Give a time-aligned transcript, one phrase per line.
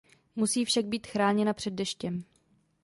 [0.35, 2.23] Musí však být chráněna před deštěm.